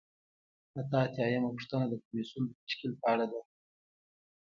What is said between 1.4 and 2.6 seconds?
پوښتنه د کمیسیون د